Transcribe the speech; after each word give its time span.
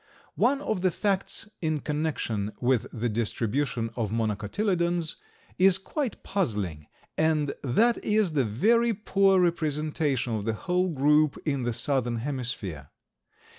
One 0.39 0.61
of 0.63 0.81
the 0.81 0.89
facts 0.89 1.47
in 1.61 1.81
connection 1.81 2.53
with 2.59 2.87
the 2.91 3.07
distribution 3.07 3.91
of 3.95 4.09
Monocotyledons 4.09 5.17
is 5.59 5.77
quite 5.77 6.23
puzzling, 6.23 6.87
and 7.19 7.53
that 7.61 8.03
is 8.03 8.31
the 8.33 8.43
very 8.43 8.95
poor 8.95 9.39
representation 9.39 10.33
of 10.33 10.43
the 10.45 10.53
whole 10.55 10.89
group 10.89 11.37
in 11.45 11.61
the 11.61 11.73
southern 11.73 12.15
hemisphere. 12.15 12.89